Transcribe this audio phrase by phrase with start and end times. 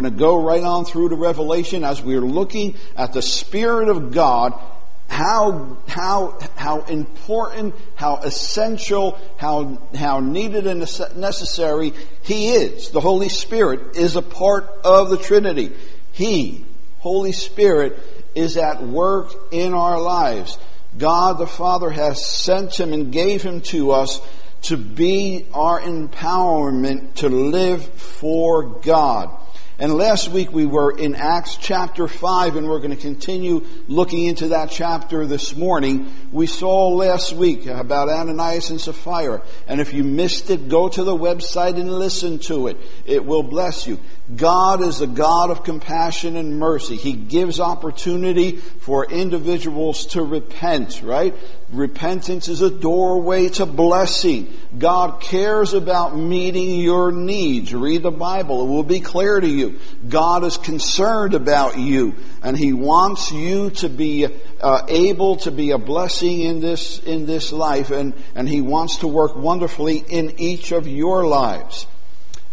[0.00, 4.12] going to go right on through to Revelation as we're looking at the Spirit of
[4.12, 4.54] God
[5.08, 10.80] how, how, how important, how essential, how, how needed and
[11.16, 11.92] necessary
[12.22, 12.90] He is.
[12.90, 15.72] The Holy Spirit is a part of the Trinity.
[16.12, 16.64] He,
[17.00, 17.98] Holy Spirit,
[18.36, 20.58] is at work in our lives.
[20.96, 24.20] God the Father has sent Him and gave Him to us
[24.62, 29.39] to be our empowerment to live for God.
[29.80, 34.26] And last week we were in Acts chapter 5 and we're going to continue looking
[34.26, 36.12] into that chapter this morning.
[36.30, 39.42] We saw last week about Ananias and Sapphira.
[39.66, 42.76] And if you missed it, go to the website and listen to it.
[43.06, 43.98] It will bless you.
[44.36, 46.96] God is a God of compassion and mercy.
[46.96, 51.34] He gives opportunity for individuals to repent, right?
[51.72, 54.52] Repentance is a doorway to blessing.
[54.76, 57.72] God cares about meeting your needs.
[57.72, 58.62] Read the Bible.
[58.62, 59.78] It will be clear to you.
[60.08, 64.26] God is concerned about you and He wants you to be
[64.60, 68.98] uh, able to be a blessing in this, in this life and, and He wants
[68.98, 71.86] to work wonderfully in each of your lives.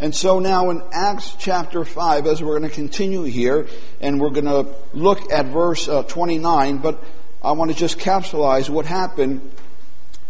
[0.00, 3.66] And so now in Acts chapter 5, as we're going to continue here,
[4.00, 7.02] and we're going to look at verse uh, 29, but
[7.42, 9.52] I want to just capsulize what happened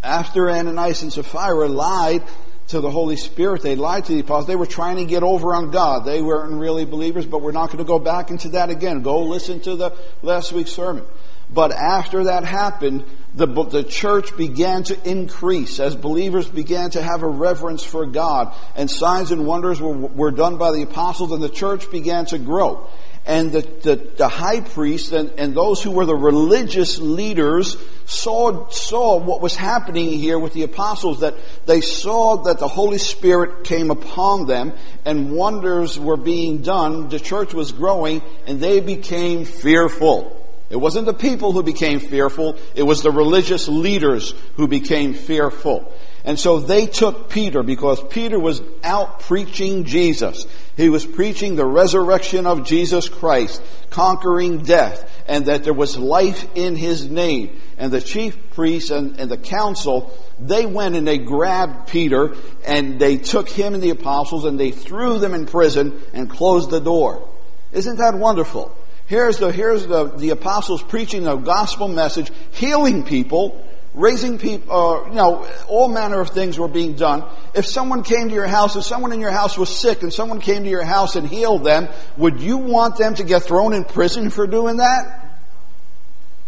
[0.03, 2.23] after Ananias and Sapphira lied
[2.69, 3.63] to the Holy Spirit.
[3.63, 4.47] They lied to the apostles.
[4.47, 6.05] They were trying to get over on God.
[6.05, 9.03] They weren't really believers, but we're not going to go back into that again.
[9.03, 9.93] Go listen to the
[10.23, 11.05] last week's sermon.
[11.51, 17.23] But after that happened, the, the church began to increase as believers began to have
[17.23, 21.43] a reverence for God and signs and wonders were, were done by the apostles and
[21.43, 22.87] the church began to grow.
[23.29, 27.77] And the, the, the high priest and, and those who were the religious leaders
[28.07, 31.35] saw, saw what was happening here with the apostles, that
[31.67, 34.73] they saw that the Holy Spirit came upon them
[35.05, 37.11] and wonders were being done.
[37.11, 40.35] The church was growing and they became fearful.
[40.71, 45.93] It wasn't the people who became fearful, it was the religious leaders who became fearful.
[46.29, 50.45] And so they took Peter because Peter was out preaching Jesus.
[50.77, 56.47] He was preaching the resurrection of Jesus Christ, conquering death, and that there was life
[56.55, 57.59] in his name.
[57.79, 62.35] And the chief priests and, and the council, they went and they grabbed Peter
[62.67, 66.69] and they took him and the apostles and they threw them in prison and closed
[66.69, 67.27] the door.
[67.73, 68.77] Isn't that wonderful?
[69.07, 73.65] Here's the, here's the, the apostles preaching the gospel message, healing people,
[73.99, 77.25] raising people, uh, you know, all manner of things were being done.
[77.55, 80.41] If someone came to your house, if someone in your house was sick and someone
[80.41, 83.85] came to your house and healed them, would you want them to get thrown in
[83.85, 85.39] prison for doing that?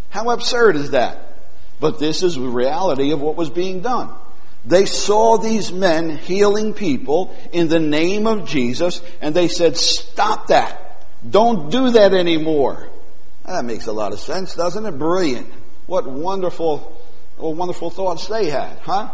[0.09, 1.37] How absurd is that?
[1.79, 4.09] But this is the reality of what was being done.
[4.65, 10.47] They saw these men healing people in the name of Jesus and they said, stop
[10.47, 11.05] that.
[11.27, 12.87] Don't do that anymore.
[13.45, 14.97] That makes a lot of sense, doesn't it?
[14.97, 15.47] Brilliant.
[15.87, 16.95] What wonderful,
[17.41, 19.13] what wonderful thoughts they had, huh?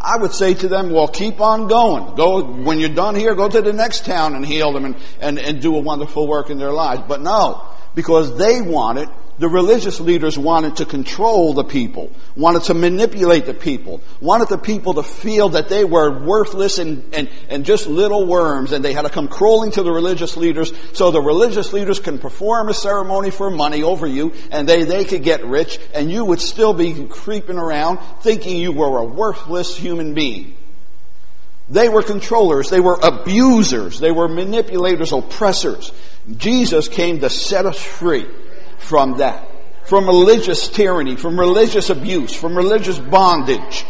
[0.00, 2.16] I would say to them, well, keep on going.
[2.16, 5.38] Go, when you're done here, go to the next town and heal them and, and,
[5.38, 7.02] and do a wonderful work in their lives.
[7.06, 9.08] But no, because they wanted
[9.38, 14.58] the religious leaders wanted to control the people, wanted to manipulate the people, wanted the
[14.58, 18.92] people to feel that they were worthless and, and, and just little worms, and they
[18.92, 22.74] had to come crawling to the religious leaders so the religious leaders can perform a
[22.74, 26.74] ceremony for money over you, and they, they could get rich, and you would still
[26.74, 30.56] be creeping around thinking you were a worthless human being.
[31.68, 35.90] They were controllers, they were abusers, they were manipulators, oppressors.
[36.36, 38.26] Jesus came to set us free
[38.78, 39.48] from that.
[39.84, 43.84] From religious tyranny, from religious abuse, from religious bondage.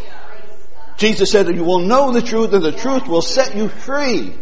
[0.97, 4.33] Jesus said that you will know the truth and the truth will set you free.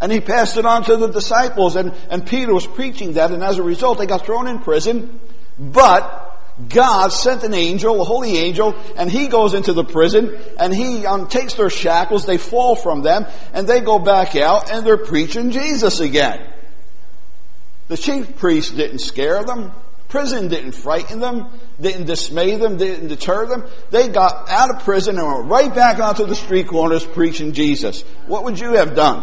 [0.00, 3.42] And he passed it on to the disciples and, and Peter was preaching that and
[3.42, 5.20] as a result they got thrown in prison.
[5.58, 6.24] But
[6.68, 11.04] God sent an angel, a holy angel, and he goes into the prison and he
[11.04, 14.96] um, takes their shackles, they fall from them, and they go back out and they're
[14.96, 16.40] preaching Jesus again.
[17.88, 19.72] The chief priests didn't scare them.
[20.08, 21.48] Prison didn't frighten them,
[21.78, 23.64] didn't dismay them, didn't deter them.
[23.90, 28.02] They got out of prison and went right back onto the street corners preaching Jesus.
[28.26, 29.22] What would you have done?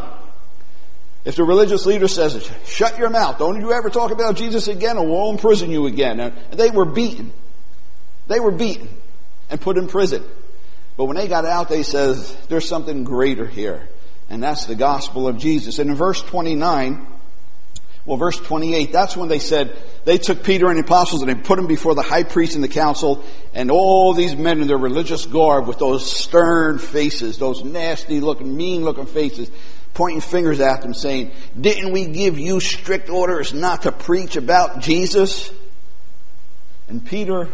[1.24, 5.00] If the religious leader says, shut your mouth, don't you ever talk about Jesus again
[5.00, 6.20] or we'll imprison you again.
[6.20, 7.34] And they were beaten.
[8.28, 8.88] They were beaten
[9.50, 10.24] and put in prison.
[10.98, 13.90] But when they got out, they says, there's something greater here.
[14.30, 15.80] And that's the gospel of Jesus.
[15.80, 17.08] And in verse 29,
[18.06, 19.76] well, verse 28, that's when they said,
[20.06, 22.64] they took Peter and the apostles and they put them before the high priest and
[22.64, 23.24] the council,
[23.54, 28.56] and all these men in their religious garb with those stern faces, those nasty looking,
[28.56, 29.50] mean looking faces,
[29.96, 34.82] pointing fingers at them saying, didn't we give you strict orders not to preach about
[34.82, 35.52] Jesus?
[36.88, 37.50] And Peter,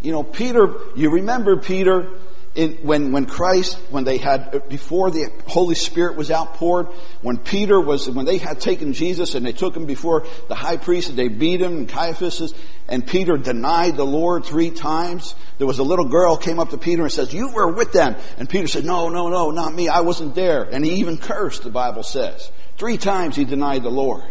[0.00, 2.08] you know, Peter, you remember Peter,
[2.58, 6.88] in, when, when Christ, when they had, uh, before the Holy Spirit was outpoured,
[7.22, 10.76] when Peter was, when they had taken Jesus and they took him before the high
[10.76, 12.52] priest and they beat him and Caiaphas,
[12.88, 16.78] and Peter denied the Lord three times, there was a little girl came up to
[16.78, 18.16] Peter and says, you were with them.
[18.38, 19.86] And Peter said, no, no, no, not me.
[19.88, 20.64] I wasn't there.
[20.64, 22.50] And he even cursed, the Bible says.
[22.76, 24.24] Three times he denied the Lord.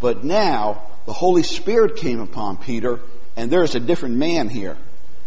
[0.00, 3.00] But now, the Holy Spirit came upon Peter,
[3.36, 4.78] and there's a different man here.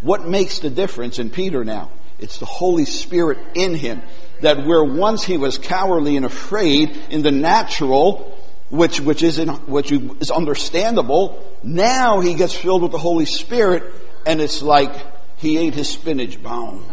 [0.02, 1.92] What makes the difference in Peter now?
[2.20, 4.02] It's the Holy Spirit in him.
[4.42, 8.38] That where once he was cowardly and afraid in the natural,
[8.70, 13.84] which, which, is in, which is understandable, now he gets filled with the Holy Spirit
[14.26, 14.94] and it's like
[15.38, 16.84] he ate his spinach bone.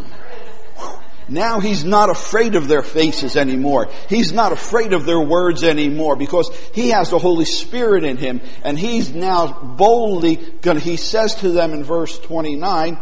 [1.28, 3.90] Now he's not afraid of their faces anymore.
[4.08, 8.40] He's not afraid of their words anymore because he has the Holy Spirit in him
[8.64, 12.98] and he's now boldly going he says to them in verse 29,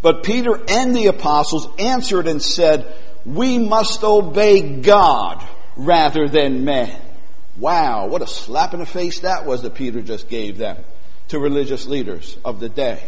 [0.00, 2.94] but Peter and the apostles answered and said,
[3.24, 5.44] we must obey God
[5.76, 7.00] rather than men.
[7.56, 10.76] Wow, what a slap in the face that was that Peter just gave them
[11.28, 13.02] to religious leaders of the day.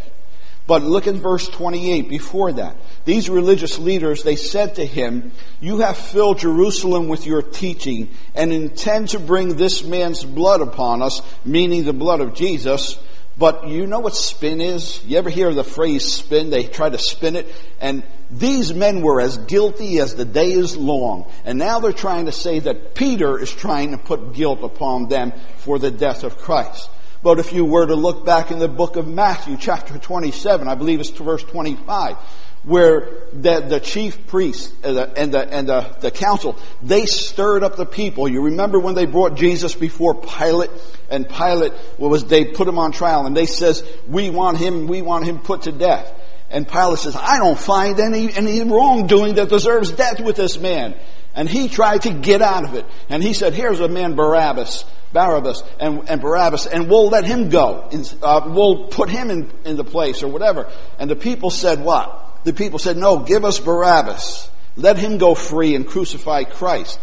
[0.71, 2.77] But look at verse 28 before that.
[3.05, 8.53] These religious leaders, they said to him, You have filled Jerusalem with your teaching and
[8.53, 12.97] intend to bring this man's blood upon us, meaning the blood of Jesus.
[13.37, 15.05] But you know what spin is?
[15.05, 16.51] You ever hear the phrase spin?
[16.51, 17.53] They try to spin it.
[17.81, 21.29] And these men were as guilty as the day is long.
[21.45, 25.33] And now they're trying to say that Peter is trying to put guilt upon them
[25.57, 26.89] for the death of Christ.
[27.23, 30.75] But if you were to look back in the book of Matthew, chapter 27, I
[30.75, 32.17] believe it's to verse 25,
[32.63, 37.63] where the, the chief priests and, the, and, the, and the, the council, they stirred
[37.63, 38.27] up the people.
[38.27, 40.71] You remember when they brought Jesus before Pilate,
[41.11, 45.03] and Pilate was, they put him on trial, and they says, we want him, we
[45.03, 46.11] want him put to death.
[46.51, 50.97] And Pilate says, I don't find any, any wrongdoing that deserves death with this man.
[51.35, 52.85] And he tried to get out of it.
[53.09, 57.49] And he said, here's a man Barabbas Barabbas and, and Barabbas, and we'll let him
[57.49, 57.89] go.
[58.23, 60.71] Uh, we'll put him in, in the place or whatever.
[60.99, 62.45] And the people said what?
[62.45, 64.49] The people said, no, give us Barabbas.
[64.77, 67.01] Let him go free and crucify Christ.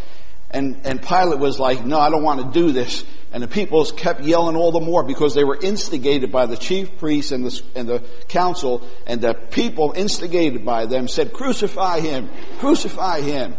[0.49, 3.03] And, and Pilate was like, no, I don't want to do this.
[3.33, 6.97] And the people kept yelling all the more because they were instigated by the chief
[6.97, 12.29] priests and the, and the council, and the people instigated by them said, crucify him,
[12.59, 13.53] crucify him.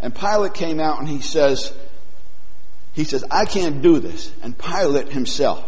[0.00, 1.72] And Pilate came out and he says,
[2.92, 4.32] he says, I can't do this.
[4.42, 5.64] And Pilate himself,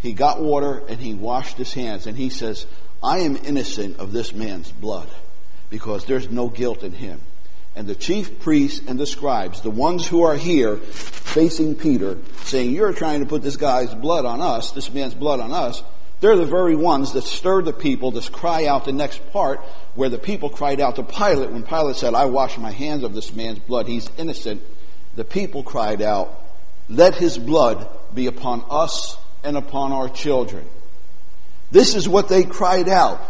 [0.00, 2.66] he got water and he washed his hands and he says,
[3.02, 5.08] I am innocent of this man's blood
[5.70, 7.20] because there's no guilt in him.
[7.76, 12.72] And the chief priests and the scribes, the ones who are here facing Peter, saying,
[12.72, 15.82] You're trying to put this guy's blood on us, this man's blood on us,
[16.20, 19.60] they're the very ones that stirred the people to cry out the next part
[19.94, 23.14] where the people cried out to Pilate when Pilate said, I wash my hands of
[23.14, 24.62] this man's blood, he's innocent
[25.18, 26.32] the people cried out,
[26.88, 30.64] Let his blood be upon us and upon our children.
[31.72, 33.20] This is what they cried out,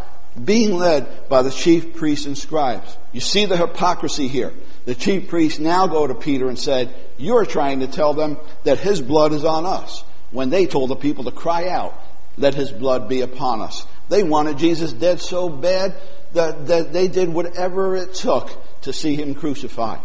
[0.45, 2.95] being led by the chief priests and scribes.
[3.13, 4.53] You see the hypocrisy here.
[4.85, 8.79] The chief priests now go to Peter and said, You're trying to tell them that
[8.79, 10.05] his blood is on us.
[10.31, 11.99] When they told the people to cry out,
[12.39, 13.87] Let his blood be upon us.
[14.09, 15.95] They wanted Jesus dead so bad
[16.33, 18.51] that, that they did whatever it took
[18.83, 20.01] to see him crucified.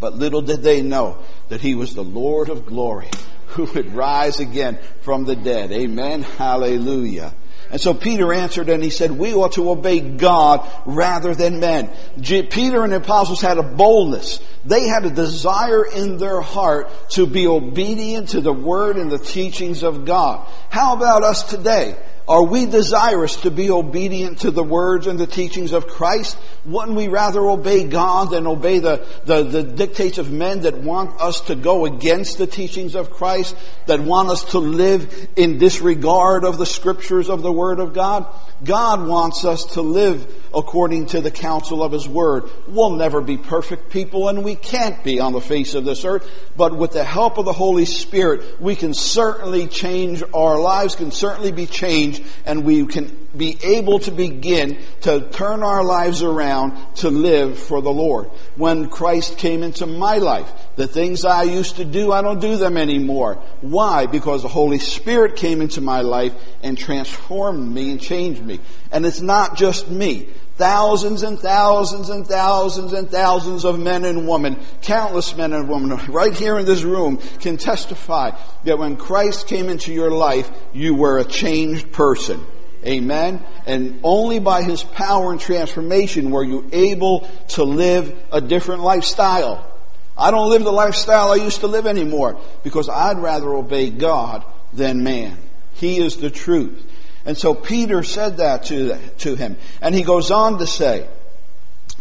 [0.00, 3.08] But little did they know that he was the Lord of glory
[3.48, 5.72] who would rise again from the dead.
[5.72, 6.22] Amen.
[6.22, 7.32] Hallelujah.
[7.74, 11.90] And so Peter answered and he said, we ought to obey God rather than men.
[12.22, 14.38] Peter and the apostles had a boldness.
[14.64, 19.18] They had a desire in their heart to be obedient to the word and the
[19.18, 20.48] teachings of God.
[20.70, 21.96] How about us today?
[22.26, 26.38] Are we desirous to be obedient to the words and the teachings of Christ?
[26.64, 31.20] Wouldn't we rather obey God than obey the, the, the, dictates of men that want
[31.20, 33.54] us to go against the teachings of Christ,
[33.86, 38.26] that want us to live in disregard of the scriptures of the Word of God?
[38.62, 42.48] God wants us to live according to the counsel of His Word.
[42.66, 46.26] We'll never be perfect people and we can't be on the face of this earth,
[46.56, 51.10] but with the help of the Holy Spirit, we can certainly change, our lives can
[51.10, 52.13] certainly be changed
[52.44, 57.82] and we can be able to begin to turn our lives around to live for
[57.82, 58.28] the Lord.
[58.56, 62.56] When Christ came into my life, the things I used to do, I don't do
[62.56, 63.42] them anymore.
[63.60, 64.06] Why?
[64.06, 68.60] Because the Holy Spirit came into my life and transformed me and changed me.
[68.92, 70.28] And it's not just me.
[70.56, 75.98] Thousands and thousands and thousands and thousands of men and women, countless men and women,
[76.08, 78.30] right here in this room can testify
[78.62, 82.44] that when Christ came into your life, you were a changed person.
[82.86, 83.42] Amen.
[83.66, 89.70] And only by His power and transformation were you able to live a different lifestyle.
[90.16, 94.44] I don't live the lifestyle I used to live anymore because I'd rather obey God
[94.72, 95.36] than man.
[95.74, 96.90] He is the truth.
[97.26, 99.56] And so Peter said that to, to him.
[99.80, 101.08] And he goes on to say,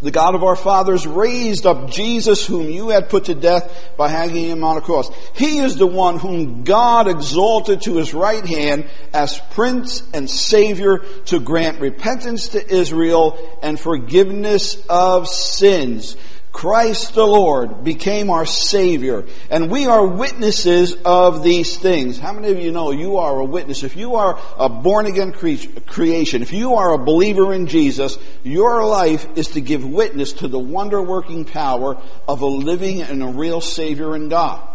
[0.03, 4.09] the God of our fathers raised up Jesus whom you had put to death by
[4.09, 5.09] hanging him on a cross.
[5.33, 10.97] He is the one whom God exalted to his right hand as Prince and Savior
[11.27, 16.17] to grant repentance to Israel and forgiveness of sins.
[16.53, 22.19] Christ the Lord became our Savior, and we are witnesses of these things.
[22.19, 23.81] How many of you know you are a witness?
[23.81, 28.85] If you are a born again creation, if you are a believer in Jesus, your
[28.85, 33.27] life is to give witness to the wonder working power of a living and a
[33.27, 34.72] real Savior in God.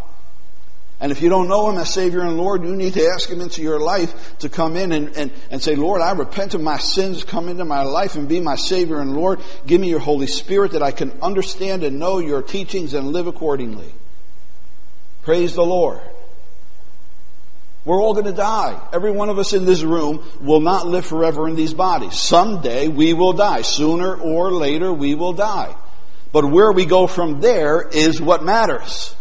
[1.00, 3.40] And if you don't know Him as Savior and Lord, you need to ask Him
[3.40, 6.78] into your life to come in and, and, and say, Lord, I repent of my
[6.78, 9.40] sins, come into my life and be my Savior and Lord.
[9.66, 13.28] Give me your Holy Spirit that I can understand and know your teachings and live
[13.28, 13.94] accordingly.
[15.22, 16.00] Praise the Lord.
[17.84, 18.80] We're all going to die.
[18.92, 22.18] Every one of us in this room will not live forever in these bodies.
[22.18, 23.62] Someday we will die.
[23.62, 25.74] Sooner or later we will die.
[26.32, 29.14] But where we go from there is what matters.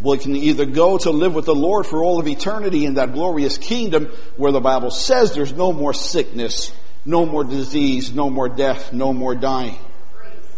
[0.00, 3.12] We can either go to live with the Lord for all of eternity in that
[3.12, 6.72] glorious kingdom where the Bible says there's no more sickness,
[7.04, 9.78] no more disease, no more death, no more dying.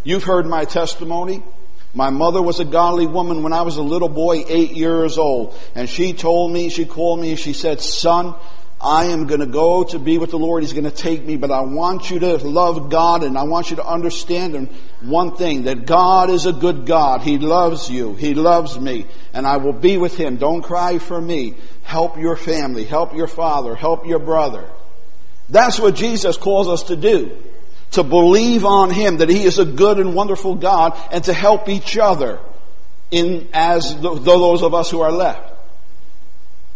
[0.03, 1.43] You've heard my testimony.
[1.93, 5.57] My mother was a godly woman when I was a little boy, eight years old.
[5.73, 8.35] And she told me, she called me, she said, son,
[8.81, 10.63] I am going to go to be with the Lord.
[10.63, 13.71] He's going to take me, but I want you to love God and I want
[13.71, 14.69] you to understand
[15.01, 17.21] one thing, that God is a good God.
[17.21, 18.15] He loves you.
[18.15, 20.37] He loves me and I will be with Him.
[20.37, 21.55] Don't cry for me.
[21.83, 22.85] Help your family.
[22.85, 23.75] Help your father.
[23.75, 24.69] Help your brother.
[25.49, 27.37] That's what Jesus calls us to do.
[27.91, 31.67] To believe on Him, that He is a good and wonderful God and to help
[31.67, 32.39] each other
[33.11, 35.48] in as those of us who are left.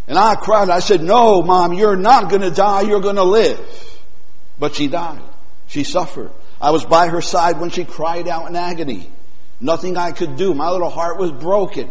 [0.07, 0.69] And I cried.
[0.69, 2.81] I said, no, mom, you're not going to die.
[2.81, 3.59] You're going to live.
[4.59, 5.21] But she died.
[5.67, 6.31] She suffered.
[6.61, 9.09] I was by her side when she cried out in agony.
[9.59, 10.53] Nothing I could do.
[10.53, 11.89] My little heart was broken.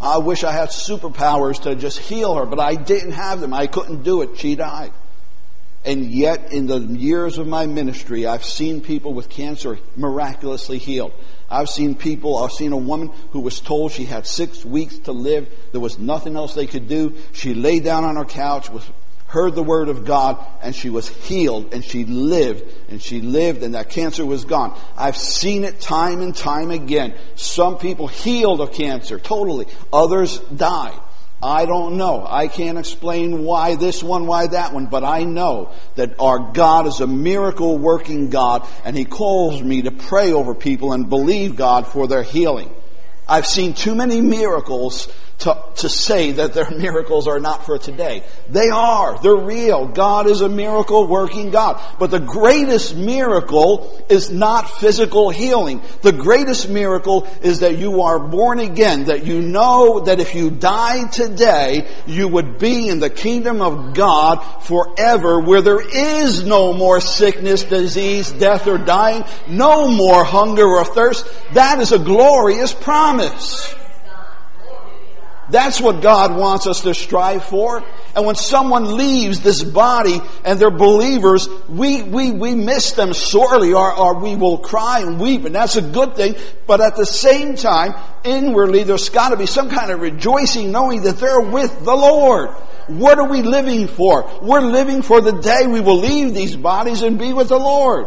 [0.00, 3.52] I wish I had superpowers to just heal her, but I didn't have them.
[3.52, 4.38] I couldn't do it.
[4.38, 4.92] She died.
[5.84, 11.12] And yet, in the years of my ministry, I've seen people with cancer miraculously healed.
[11.50, 15.12] I've seen people, I've seen a woman who was told she had six weeks to
[15.12, 15.48] live.
[15.72, 17.16] There was nothing else they could do.
[17.32, 18.84] She lay down on her couch, was,
[19.28, 23.62] heard the word of God, and she was healed, and she lived, and she lived,
[23.62, 24.78] and that cancer was gone.
[24.96, 27.14] I've seen it time and time again.
[27.36, 29.66] Some people healed of cancer, totally.
[29.92, 30.98] Others died.
[31.42, 32.26] I don't know.
[32.28, 36.86] I can't explain why this one, why that one, but I know that our God
[36.88, 41.54] is a miracle working God and He calls me to pray over people and believe
[41.54, 42.74] God for their healing.
[43.28, 48.24] I've seen too many miracles to, to say that their miracles are not for today.
[48.48, 49.18] They are.
[49.20, 49.86] They're real.
[49.86, 51.80] God is a miracle working God.
[51.98, 55.82] But the greatest miracle is not physical healing.
[56.02, 60.50] The greatest miracle is that you are born again, that you know that if you
[60.50, 66.72] die today, you would be in the kingdom of God forever where there is no
[66.72, 71.26] more sickness, disease, death, or dying, no more hunger or thirst.
[71.52, 73.74] That is a glorious promise.
[75.50, 77.82] That's what God wants us to strive for.
[78.14, 83.72] And when someone leaves this body and they're believers, we, we, we miss them sorely
[83.72, 86.34] or, or we will cry and weep and that's a good thing.
[86.66, 91.02] But at the same time, inwardly, there's got to be some kind of rejoicing knowing
[91.02, 92.50] that they're with the Lord.
[92.88, 94.30] What are we living for?
[94.42, 98.06] We're living for the day we will leave these bodies and be with the Lord.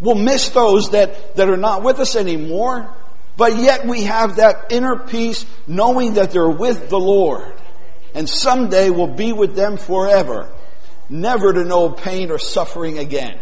[0.00, 2.95] We'll miss those that, that are not with us anymore.
[3.36, 7.54] But yet we have that inner peace knowing that they're with the Lord.
[8.14, 10.50] And someday we'll be with them forever.
[11.10, 13.38] Never to know pain or suffering again.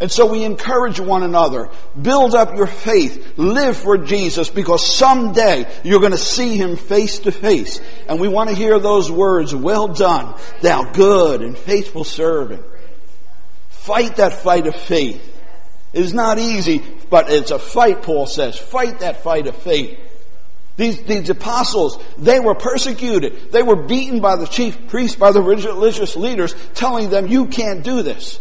[0.00, 1.68] And so we encourage one another.
[2.00, 3.34] Build up your faith.
[3.36, 7.80] Live for Jesus because someday you're going to see Him face to face.
[8.08, 12.64] And we want to hear those words, well done, thou good and faithful servant.
[13.68, 15.29] Fight that fight of faith.
[15.92, 18.56] It is not easy, but it's a fight, Paul says.
[18.56, 19.98] Fight that fight of faith.
[20.76, 23.52] These, these apostles, they were persecuted.
[23.52, 27.82] They were beaten by the chief priests, by the religious leaders, telling them, you can't
[27.82, 28.40] do this.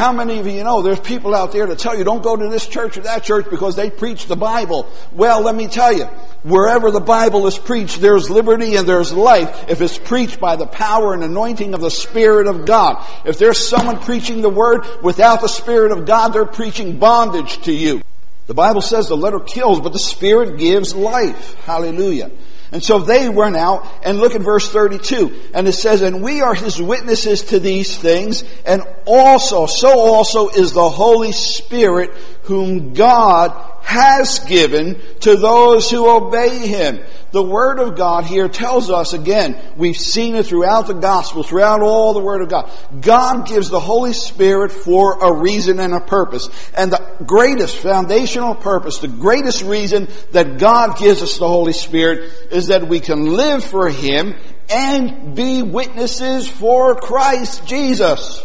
[0.00, 2.48] How many of you know there's people out there that tell you don't go to
[2.48, 4.90] this church or that church because they preach the Bible?
[5.12, 6.06] Well, let me tell you,
[6.42, 10.64] wherever the Bible is preached, there's liberty and there's life if it's preached by the
[10.64, 13.06] power and anointing of the Spirit of God.
[13.26, 17.72] If there's someone preaching the Word without the Spirit of God, they're preaching bondage to
[17.72, 18.00] you.
[18.46, 21.52] The Bible says the letter kills, but the Spirit gives life.
[21.64, 22.30] Hallelujah.
[22.72, 25.50] And so they went out and look at verse 32.
[25.54, 30.48] And it says, and we are his witnesses to these things and also, so also
[30.48, 32.10] is the Holy Spirit
[32.44, 33.50] whom God
[33.82, 37.00] has given to those who obey him.
[37.32, 41.80] The Word of God here tells us again, we've seen it throughout the Gospel, throughout
[41.80, 42.70] all the Word of God.
[43.00, 46.48] God gives the Holy Spirit for a reason and a purpose.
[46.76, 52.32] And the greatest foundational purpose, the greatest reason that God gives us the Holy Spirit
[52.50, 54.34] is that we can live for Him
[54.68, 58.44] and be witnesses for Christ Jesus.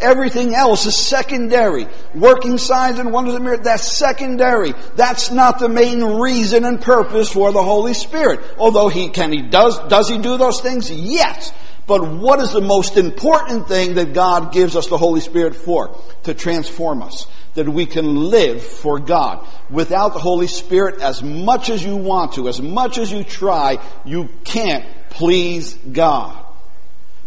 [0.00, 1.88] Everything else is secondary.
[2.14, 4.72] Working signs and wonders and miracles, that's secondary.
[4.94, 8.40] That's not the main reason and purpose for the Holy Spirit.
[8.58, 10.90] Although he can, he does, does he do those things?
[10.90, 11.52] Yes.
[11.88, 15.98] But what is the most important thing that God gives us the Holy Spirit for?
[16.24, 17.26] To transform us.
[17.54, 19.44] That we can live for God.
[19.70, 23.78] Without the Holy Spirit, as much as you want to, as much as you try,
[24.04, 26.44] you can't please God.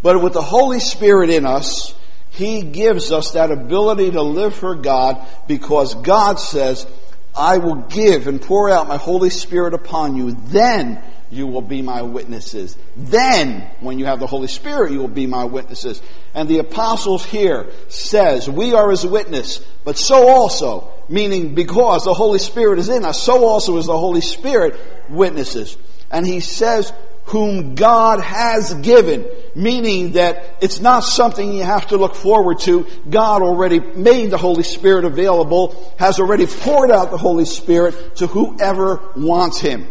[0.03, 1.95] But with the Holy Spirit in us,
[2.31, 6.87] he gives us that ability to live for God because God says,
[7.35, 10.31] I will give and pour out my Holy Spirit upon you.
[10.31, 12.77] Then you will be my witnesses.
[12.95, 16.01] Then, when you have the Holy Spirit, you will be my witnesses.
[16.33, 22.13] And the apostles here says, we are his witness, but so also, meaning because the
[22.13, 25.77] Holy Spirit is in us, so also is the Holy Spirit witnesses.
[26.09, 26.91] And he says,
[27.25, 29.25] whom God has given,
[29.55, 32.85] meaning that it's not something you have to look forward to.
[33.09, 38.27] God already made the Holy Spirit available, has already poured out the Holy Spirit to
[38.27, 39.87] whoever wants Him.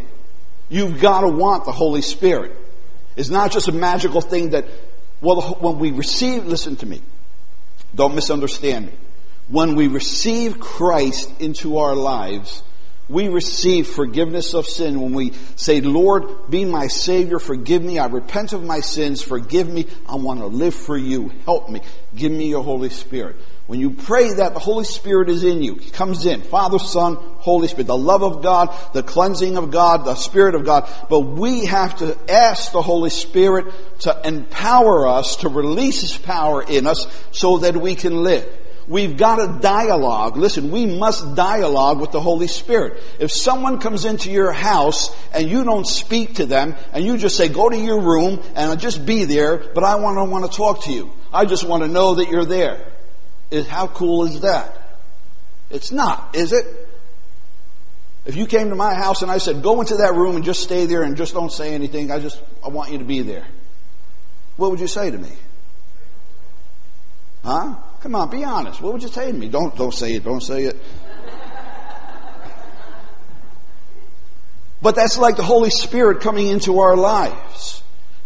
[0.68, 2.56] You've got to want the Holy Spirit.
[3.16, 4.66] It's not just a magical thing that,
[5.20, 7.00] well, when we receive, listen to me.
[7.94, 8.92] Don't misunderstand me.
[9.48, 12.62] When we receive Christ into our lives,
[13.10, 18.06] we receive forgiveness of sin when we say, Lord, be my Savior, forgive me, I
[18.06, 21.80] repent of my sins, forgive me, I want to live for you, help me,
[22.14, 23.36] give me your Holy Spirit.
[23.70, 25.76] When you pray that, the Holy Spirit is in you.
[25.76, 26.42] He comes in.
[26.42, 27.86] Father, Son, Holy Spirit.
[27.86, 30.90] The love of God, the cleansing of God, the Spirit of God.
[31.08, 36.60] But we have to ask the Holy Spirit to empower us, to release His power
[36.60, 38.44] in us so that we can live.
[38.90, 40.36] We've got a dialogue.
[40.36, 43.00] Listen, we must dialogue with the Holy Spirit.
[43.20, 47.36] If someone comes into your house and you don't speak to them and you just
[47.36, 50.56] say, go to your room and just be there, but I want to want to
[50.56, 51.12] talk to you.
[51.32, 52.84] I just want to know that you're there.
[53.52, 54.98] Is, how cool is that?
[55.70, 56.66] It's not, is it?
[58.26, 60.64] If you came to my house and I said, go into that room and just
[60.64, 63.46] stay there and just don't say anything, I just, I want you to be there.
[64.56, 65.30] What would you say to me?
[67.44, 67.74] Huh?
[68.02, 68.80] Come on, be honest.
[68.80, 69.48] What would you say to me?
[69.48, 70.24] Don't, don't say it.
[70.24, 70.76] Don't say it.
[74.82, 77.82] But that's like the Holy Spirit coming into our lives.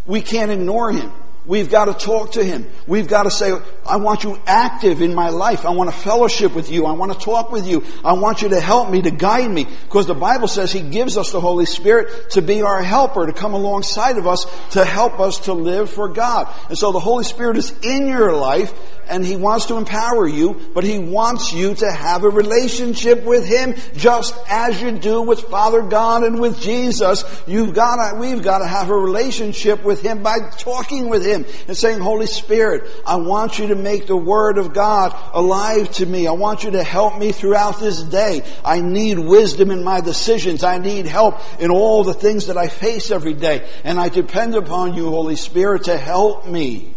[0.06, 1.12] We can't ignore Him.
[1.46, 2.66] We've got to talk to Him.
[2.86, 3.52] We've got to say,
[3.84, 5.66] I want you active in my life.
[5.66, 6.86] I want to fellowship with you.
[6.86, 7.84] I want to talk with you.
[8.02, 9.64] I want you to help me, to guide me.
[9.64, 13.32] Because the Bible says He gives us the Holy Spirit to be our helper, to
[13.34, 16.48] come alongside of us, to help us to live for God.
[16.70, 18.72] And so the Holy Spirit is in your life
[19.08, 23.46] and He wants to empower you, but He wants you to have a relationship with
[23.46, 27.24] Him just as you do with Father God and with Jesus.
[27.46, 31.44] You've got to, we've got to have a relationship with Him by talking with Him
[31.68, 36.06] and saying, Holy Spirit, I want you to make the Word of God alive to
[36.06, 36.26] me.
[36.26, 38.42] I want you to help me throughout this day.
[38.64, 40.62] I need wisdom in my decisions.
[40.62, 43.68] I need help in all the things that I face every day.
[43.84, 46.94] And I depend upon you, Holy Spirit, to help me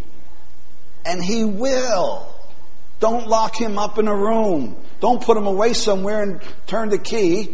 [1.08, 2.34] and He will.
[3.00, 4.76] Don't lock him up in a room.
[5.00, 7.54] Don't put him away somewhere and turn the key.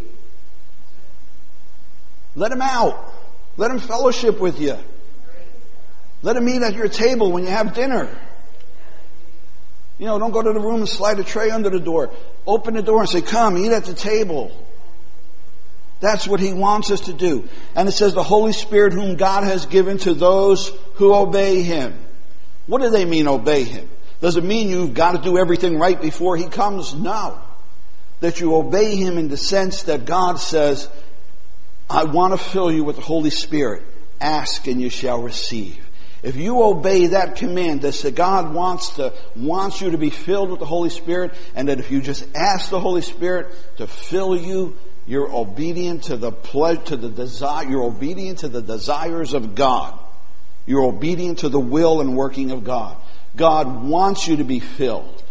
[2.35, 3.13] Let him out.
[3.57, 4.77] Let him fellowship with you.
[6.21, 8.09] Let him eat at your table when you have dinner.
[9.99, 12.09] You know, don't go to the room and slide a tray under the door.
[12.47, 14.51] Open the door and say, come, eat at the table.
[15.99, 17.47] That's what he wants us to do.
[17.75, 21.93] And it says the Holy Spirit whom God has given to those who obey him.
[22.67, 23.89] What do they mean obey him?
[24.21, 26.93] Does it mean you've got to do everything right before he comes?
[26.93, 27.39] No.
[28.21, 30.87] That you obey him in the sense that God says,
[31.89, 33.83] I want to fill you with the Holy Spirit.
[34.21, 35.77] Ask and you shall receive.
[36.23, 40.59] if you obey that command that God wants to, wants you to be filled with
[40.59, 44.77] the Holy Spirit, and that if you just ask the Holy Spirit to fill you,
[45.05, 49.99] you're obedient to the ple- to the desire, you're obedient to the desires of God.
[50.65, 52.97] You're obedient to the will and working of God.
[53.35, 55.23] God wants you to be filled.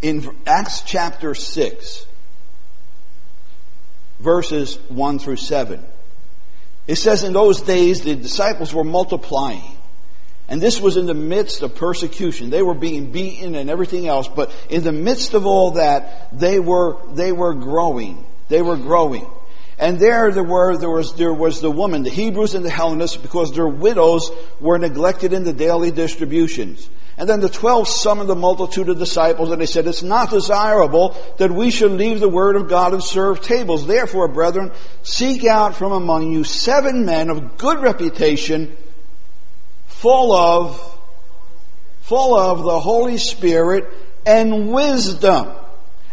[0.00, 2.06] In Acts chapter 6,
[4.20, 5.82] verses 1 through 7,
[6.86, 9.76] it says in those days the disciples were multiplying.
[10.48, 12.50] And this was in the midst of persecution.
[12.50, 16.58] They were being beaten and everything else, but in the midst of all that, they
[16.58, 18.24] were, they were growing.
[18.48, 19.26] They were growing.
[19.82, 23.16] And there, there were, there was, there was the woman, the Hebrews and the Hellenists,
[23.16, 26.88] because their widows were neglected in the daily distributions.
[27.18, 31.16] And then the twelve summoned the multitude of disciples and they said, it's not desirable
[31.38, 33.84] that we should leave the word of God and serve tables.
[33.84, 34.70] Therefore, brethren,
[35.02, 38.76] seek out from among you seven men of good reputation,
[39.88, 40.80] full of,
[42.02, 43.84] full of the Holy Spirit
[44.24, 45.48] and wisdom.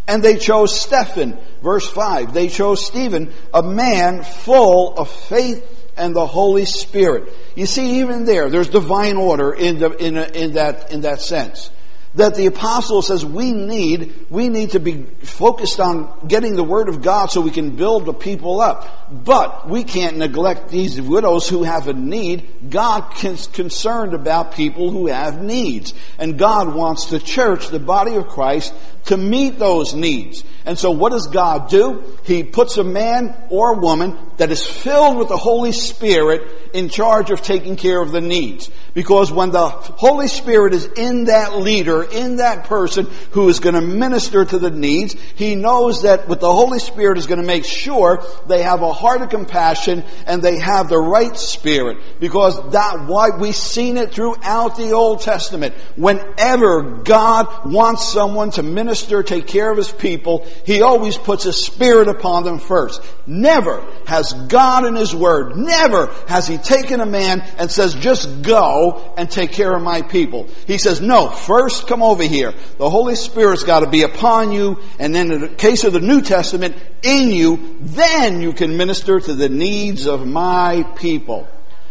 [0.09, 2.33] And they chose Stephen, verse 5.
[2.33, 5.63] They chose Stephen, a man full of faith
[5.95, 7.31] and the Holy Spirit.
[7.55, 11.21] You see, even there, there's divine order in, the, in, a, in, that, in that
[11.21, 11.69] sense.
[12.15, 16.89] That the apostle says we need, we need to be focused on getting the word
[16.89, 19.11] of God so we can build the people up.
[19.11, 22.71] But we can't neglect these widows who have a need.
[22.71, 25.93] God is concerned about people who have needs.
[26.17, 28.73] And God wants the church, the body of Christ,
[29.05, 30.43] to meet those needs.
[30.65, 32.03] And so what does God do?
[32.23, 36.89] He puts a man or a woman that is filled with the Holy Spirit in
[36.89, 38.69] charge of taking care of the needs.
[38.93, 43.75] Because when the Holy Spirit is in that leader, in that person who is going
[43.75, 47.47] to minister to the needs, he knows that with the Holy Spirit is going to
[47.47, 51.97] make sure they have a heart of compassion and they have the right spirit.
[52.19, 55.73] Because that why we've seen it throughout the Old Testament.
[55.95, 61.53] Whenever God wants someone to minister, take care of his people, he always puts a
[61.53, 63.01] spirit upon them first.
[63.25, 68.41] Never has God in his word, never has he taken a man and says, just
[68.41, 70.47] go and take care of my people.
[70.67, 72.53] He says, no, first come over here.
[72.77, 75.99] The Holy Spirit's got to be upon you, and then in the case of the
[75.99, 81.47] New Testament, in you, then you can minister to the needs of my people.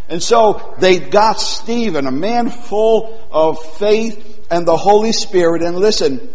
[0.08, 5.76] And so they got Stephen, a man full of faith and the Holy Spirit, and
[5.76, 6.28] listen,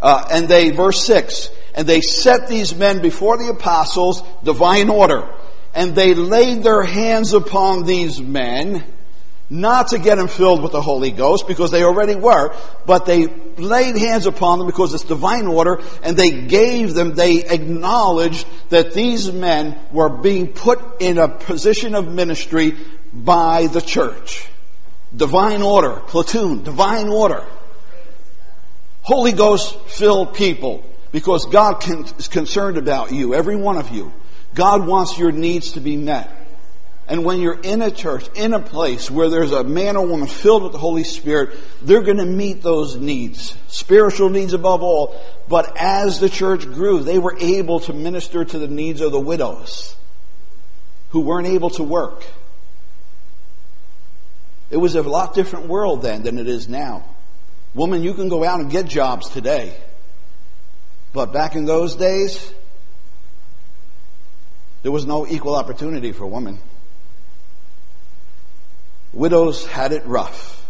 [0.00, 5.28] uh, and they, verse 6, and they set these men before the apostles, divine order
[5.76, 8.82] and they laid their hands upon these men,
[9.50, 12.56] not to get them filled with the Holy Ghost, because they already were,
[12.86, 17.44] but they laid hands upon them because it's divine order, and they gave them, they
[17.44, 22.74] acknowledged that these men were being put in a position of ministry
[23.12, 24.48] by the church.
[25.14, 27.44] Divine order, platoon, divine order.
[29.06, 31.80] Holy Ghost filled people, because God
[32.18, 34.12] is concerned about you, every one of you.
[34.52, 36.28] God wants your needs to be met.
[37.06, 40.26] And when you're in a church, in a place where there's a man or woman
[40.26, 43.56] filled with the Holy Spirit, they're going to meet those needs.
[43.68, 45.14] Spiritual needs above all.
[45.46, 49.20] But as the church grew, they were able to minister to the needs of the
[49.20, 49.94] widows
[51.10, 52.24] who weren't able to work.
[54.68, 57.04] It was a lot different world then than it is now.
[57.76, 59.76] Woman, you can go out and get jobs today.
[61.12, 62.52] But back in those days,
[64.82, 66.58] there was no equal opportunity for women.
[69.12, 70.66] Widows had it rough,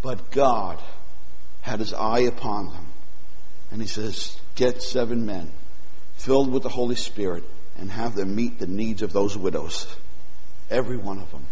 [0.00, 0.78] but God
[1.60, 2.86] had his eye upon them.
[3.70, 5.52] And he says, Get seven men
[6.16, 7.44] filled with the Holy Spirit
[7.78, 9.86] and have them meet the needs of those widows.
[10.70, 11.44] Every one of them.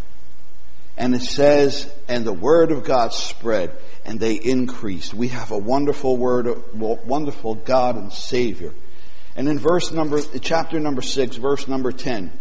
[0.96, 3.70] And it says, and the word of God spread
[4.04, 5.12] and they increased.
[5.12, 8.72] We have a wonderful word, wonderful God and Savior
[9.37, 12.32] and in verse number, chapter number six, verse number 10,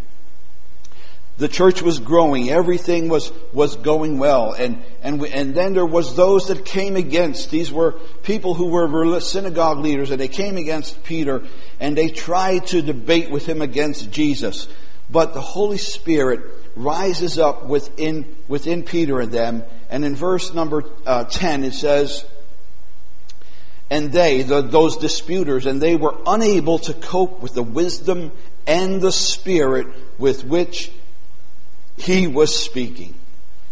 [1.37, 2.49] the church was growing.
[2.49, 4.53] Everything was, was going well.
[4.53, 7.51] And, and, we, and then there was those that came against.
[7.51, 7.91] These were
[8.23, 11.43] people who were synagogue leaders and they came against Peter
[11.81, 14.69] and they tried to debate with him against Jesus.
[15.09, 16.39] But the Holy Spirit
[16.75, 19.63] rises up within, within Peter and them.
[19.89, 22.25] And in verse number uh, 10 it says,
[23.89, 28.31] and they, the, those disputers, and they were unable to cope with the wisdom
[28.65, 30.91] and the spirit with which
[31.97, 33.13] he was speaking.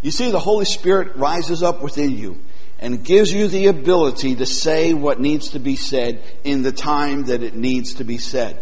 [0.02, 2.40] You see, the Holy Spirit rises up within you
[2.80, 7.26] and gives you the ability to say what needs to be said in the time
[7.26, 8.62] that it needs to be said.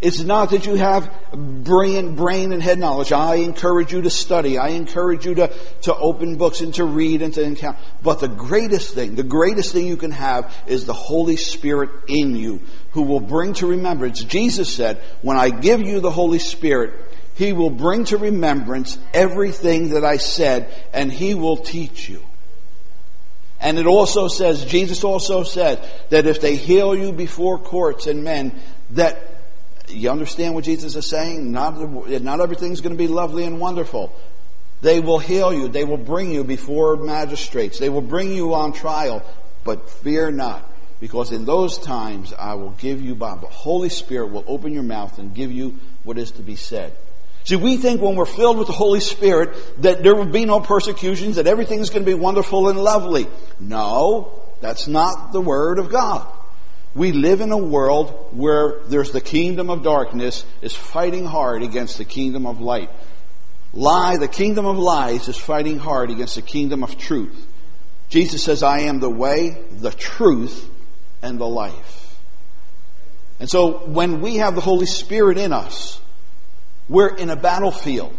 [0.00, 3.12] It's not that you have brain, brain and head knowledge.
[3.12, 4.56] I encourage you to study.
[4.56, 7.78] I encourage you to, to open books and to read and to encounter.
[8.02, 12.34] But the greatest thing, the greatest thing you can have is the Holy Spirit in
[12.34, 14.24] you who will bring to remembrance.
[14.24, 16.94] Jesus said, when I give you the Holy Spirit,
[17.34, 22.22] He will bring to remembrance everything that I said and He will teach you.
[23.60, 28.24] And it also says, Jesus also said that if they heal you before courts and
[28.24, 28.58] men,
[28.92, 29.29] that
[29.92, 31.50] you understand what Jesus is saying?
[31.52, 31.78] Not,
[32.22, 34.12] not everything's going to be lovely and wonderful.
[34.82, 35.68] They will heal you.
[35.68, 37.78] They will bring you before magistrates.
[37.78, 39.22] They will bring you on trial.
[39.62, 40.64] But fear not,
[41.00, 43.42] because in those times I will give you, Bob.
[43.42, 46.94] The Holy Spirit will open your mouth and give you what is to be said.
[47.44, 50.60] See, we think when we're filled with the Holy Spirit that there will be no
[50.60, 53.26] persecutions, that everything's going to be wonderful and lovely.
[53.58, 56.26] No, that's not the Word of God.
[56.94, 61.98] We live in a world where there's the kingdom of darkness is fighting hard against
[61.98, 62.90] the kingdom of light.
[63.72, 67.46] Lie, the kingdom of lies is fighting hard against the kingdom of truth.
[68.08, 70.68] Jesus says, I am the way, the truth,
[71.22, 72.18] and the life.
[73.38, 76.00] And so when we have the Holy Spirit in us,
[76.88, 78.16] we're in a battlefield.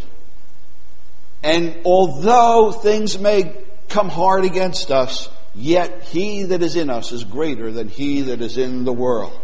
[1.44, 3.54] And although things may
[3.90, 8.42] come hard against us, Yet he that is in us is greater than he that
[8.42, 9.38] is in the world.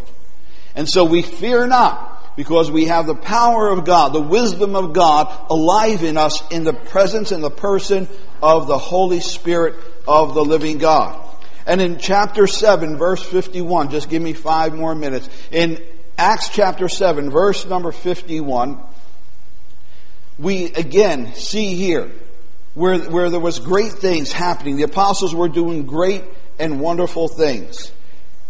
[0.75, 4.93] And so we fear not because we have the power of God, the wisdom of
[4.93, 8.07] God alive in us in the presence and the person
[8.41, 9.75] of the Holy Spirit
[10.07, 11.23] of the living God.
[11.65, 15.27] And in chapter 7, verse 51, just give me five more minutes.
[15.51, 15.83] In
[16.17, 18.79] Acts chapter 7, verse number 51,
[20.37, 22.11] we again see here
[22.77, 24.77] where, where there was great things happening.
[24.77, 26.23] The apostles were doing great
[26.59, 27.91] and wonderful things.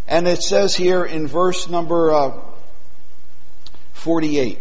[0.05, 2.37] And it says here in verse number uh,
[3.93, 4.59] 48,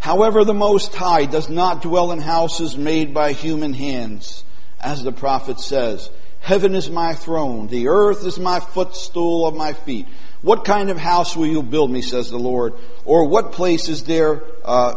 [0.00, 4.42] However, the Most High does not dwell in houses made by human hands,
[4.80, 6.10] as the prophet says.
[6.40, 10.06] Heaven is my throne, the earth is my footstool of my feet.
[10.42, 12.74] What kind of house will you build me, says the Lord?
[13.04, 14.94] Or what place is there uh,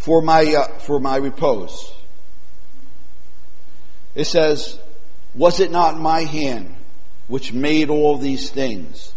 [0.00, 1.92] for my, uh, for my repose.
[4.14, 4.78] It says,
[5.34, 6.74] Was it not my hand
[7.28, 9.12] which made all these things?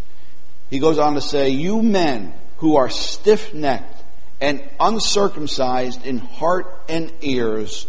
[0.69, 4.03] He goes on to say, You men who are stiff necked
[4.41, 7.87] and uncircumcised in heart and ears.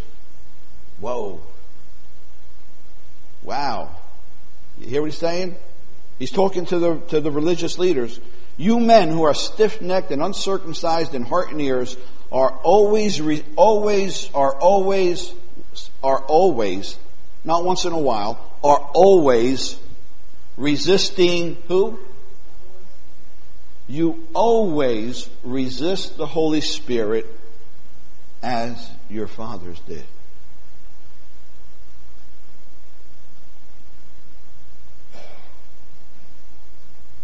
[1.01, 1.41] Whoa.
[3.43, 3.91] Wow.
[4.79, 5.57] You hear what he's saying?
[6.21, 8.21] He's talking to the, to the religious leaders.
[8.57, 11.97] You men who are stiff necked and uncircumcised in heart and ears
[12.35, 13.21] are always,
[13.55, 15.33] always, are always,
[16.03, 16.99] are always,
[17.45, 19.79] not once in a while, are always
[20.57, 21.97] resisting who?
[23.87, 27.27] You always resist the Holy Spirit
[28.43, 30.05] as your fathers did.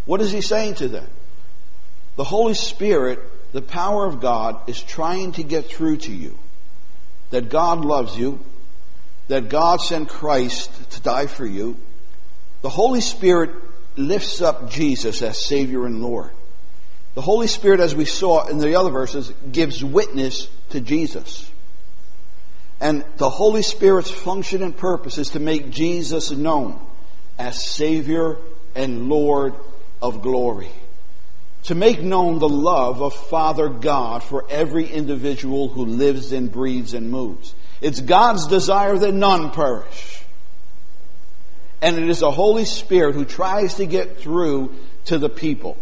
[0.05, 1.09] What is he saying to them?
[2.15, 3.21] The Holy Spirit
[3.53, 6.39] the power of God is trying to get through to you
[7.31, 8.41] that God loves you,
[9.29, 11.77] that God sent Christ to die for you.
[12.63, 13.51] The Holy Spirit
[13.97, 16.31] lifts up Jesus as Savior and Lord.
[17.15, 21.51] The Holy Spirit, as we saw in the other verses, gives witness to Jesus.
[22.81, 26.81] And the Holy Spirit's function and purpose is to make Jesus known
[27.39, 28.37] as Savior
[28.75, 29.55] and Lord
[30.01, 30.71] of glory
[31.65, 36.95] to make known the love of Father God for every individual who lives and breathes
[36.95, 37.55] and moves.
[37.81, 40.23] It's God's desire that none perish.
[41.83, 44.75] And it is the Holy Spirit who tries to get through
[45.07, 45.77] to the people.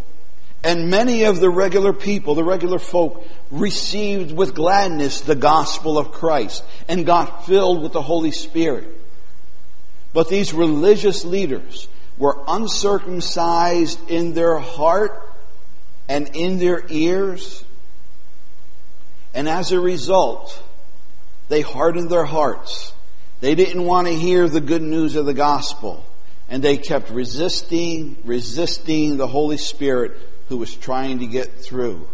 [0.62, 6.12] And many of the regular people, the regular folk, received with gladness the gospel of
[6.12, 8.87] Christ and got filled with the Holy Spirit.
[10.12, 11.87] But these religious leaders
[12.17, 15.28] were uncircumcised in their heart
[16.09, 17.64] and in their ears.
[19.35, 20.62] And as a result,
[21.49, 22.92] they hardened their hearts.
[23.40, 26.05] They didn't want to hear the good news of the gospel.
[26.49, 30.16] And they kept resisting, resisting the Holy Spirit
[30.49, 32.09] who was trying to get through.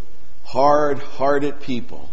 [0.44, 2.11] Hard hearted people.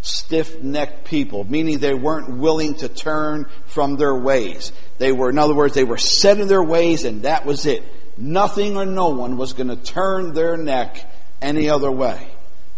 [0.00, 4.72] Stiff necked people, meaning they weren't willing to turn from their ways.
[4.96, 7.82] They were, in other words, they were set in their ways and that was it.
[8.16, 11.04] Nothing or no one was going to turn their neck
[11.40, 12.28] any other way.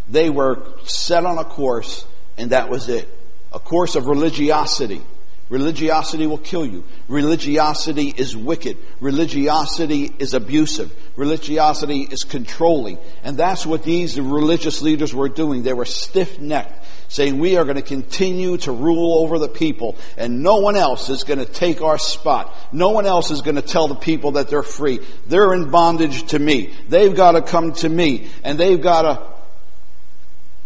[0.08, 2.04] They were set on a course,
[2.36, 3.08] and that was it.
[3.52, 5.02] A course of religiosity.
[5.48, 6.84] Religiosity will kill you.
[7.08, 8.76] Religiosity is wicked.
[9.00, 10.92] Religiosity is abusive.
[11.16, 12.98] Religiosity is controlling.
[13.24, 15.64] And that's what these religious leaders were doing.
[15.64, 16.72] They were stiff-necked,
[17.10, 21.10] saying we are going to continue to rule over the people and no one else
[21.10, 22.54] is going to take our spot.
[22.72, 25.00] No one else is going to tell the people that they're free.
[25.26, 26.72] They're in bondage to me.
[26.88, 29.26] They've got to come to me and they've got to,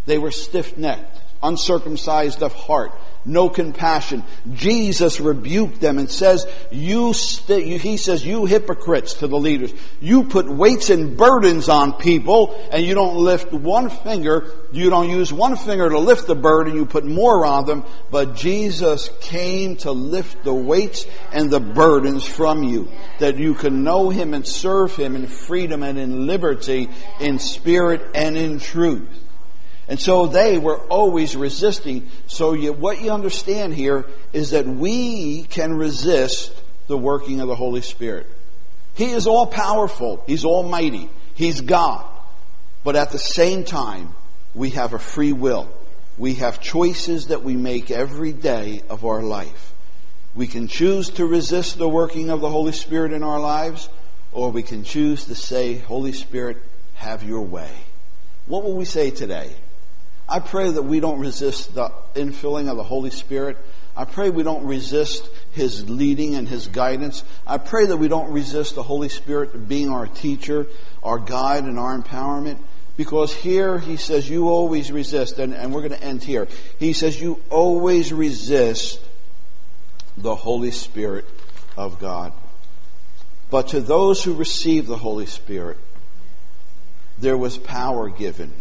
[0.04, 2.92] they were stiff-necked, uncircumcised of heart
[3.24, 4.22] no compassion.
[4.52, 9.72] Jesus rebuked them and says, you st- he says, you hypocrites to the leaders.
[10.00, 14.50] You put weights and burdens on people and you don't lift one finger.
[14.72, 16.76] You don't use one finger to lift the burden.
[16.76, 17.84] You put more on them.
[18.10, 23.84] But Jesus came to lift the weights and the burdens from you that you can
[23.84, 29.23] know Him and serve Him in freedom and in liberty, in spirit and in truth.
[29.88, 32.08] And so they were always resisting.
[32.26, 36.52] So you, what you understand here is that we can resist
[36.86, 38.26] the working of the Holy Spirit.
[38.94, 40.22] He is all powerful.
[40.26, 41.10] He's almighty.
[41.34, 42.06] He's God.
[42.82, 44.14] But at the same time,
[44.54, 45.68] we have a free will.
[46.16, 49.74] We have choices that we make every day of our life.
[50.34, 53.88] We can choose to resist the working of the Holy Spirit in our lives,
[54.32, 56.58] or we can choose to say, Holy Spirit,
[56.94, 57.70] have your way.
[58.46, 59.54] What will we say today?
[60.28, 63.58] I pray that we don't resist the infilling of the Holy Spirit.
[63.96, 67.22] I pray we don't resist His leading and His guidance.
[67.46, 70.66] I pray that we don't resist the Holy Spirit being our teacher,
[71.02, 72.58] our guide, and our empowerment.
[72.96, 76.48] Because here He says, you always resist, and, and we're going to end here.
[76.78, 79.00] He says, you always resist
[80.16, 81.26] the Holy Spirit
[81.76, 82.32] of God.
[83.50, 85.76] But to those who receive the Holy Spirit,
[87.18, 88.52] there was power given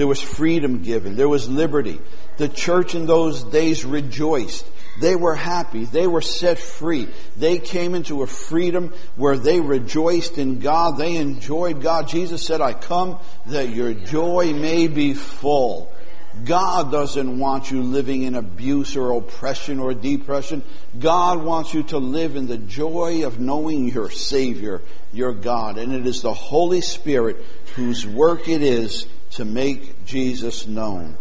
[0.00, 1.14] there was freedom given.
[1.14, 2.00] There was liberty.
[2.38, 4.66] The church in those days rejoiced.
[4.98, 5.84] They were happy.
[5.84, 7.06] They were set free.
[7.36, 10.96] They came into a freedom where they rejoiced in God.
[10.96, 12.08] They enjoyed God.
[12.08, 15.92] Jesus said, I come that your joy may be full.
[16.46, 20.62] God doesn't want you living in abuse or oppression or depression.
[20.98, 24.80] God wants you to live in the joy of knowing your Savior,
[25.12, 25.76] your God.
[25.76, 27.36] And it is the Holy Spirit
[27.74, 31.16] whose work it is to make Jesus known.